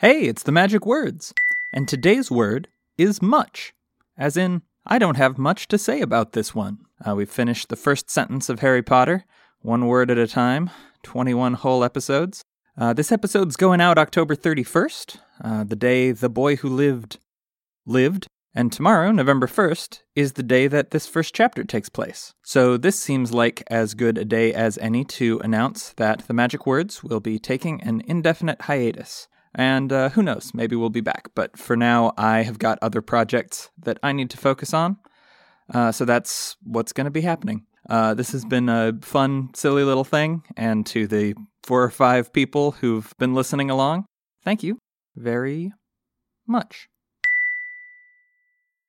[0.00, 1.34] Hey, it's the magic words.
[1.74, 3.74] And today's word is much,
[4.16, 6.78] as in, I don't have much to say about this one.
[7.06, 9.26] Uh, we've finished the first sentence of Harry Potter,
[9.60, 10.70] one word at a time,
[11.02, 12.42] 21 whole episodes.
[12.78, 17.18] Uh, this episode's going out October 31st, uh, the day the boy who lived
[17.84, 22.32] lived, and tomorrow, November 1st, is the day that this first chapter takes place.
[22.42, 26.66] So this seems like as good a day as any to announce that the Magic
[26.66, 29.28] Words will be taking an indefinite hiatus.
[29.54, 31.30] And uh, who knows, maybe we'll be back.
[31.34, 34.96] But for now, I have got other projects that I need to focus on.
[35.72, 37.66] Uh, so that's what's going to be happening.
[37.88, 40.42] Uh, this has been a fun, silly little thing.
[40.56, 44.04] And to the four or five people who've been listening along,
[44.44, 44.78] thank you
[45.16, 45.72] very
[46.46, 46.88] much.